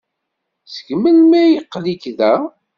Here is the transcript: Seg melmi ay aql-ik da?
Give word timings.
Seg 0.73 0.87
melmi 0.97 1.37
ay 1.43 1.53
aql-ik 1.61 2.03
da? 2.17 2.33